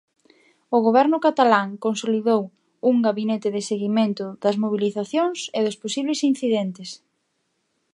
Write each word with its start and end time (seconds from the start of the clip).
O 0.75 0.77
Goberno 0.85 1.17
catalán 1.27 1.67
consolidou 1.85 2.41
un 2.89 2.95
gabinete 3.07 3.49
de 3.55 3.61
seguimento 3.69 4.25
das 4.43 4.55
mobilizacións 4.63 5.39
e 5.57 5.59
dos 5.65 5.79
posibles 5.83 6.19
incidentes. 6.31 6.89